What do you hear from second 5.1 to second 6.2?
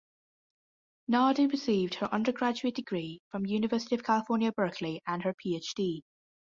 her PhD.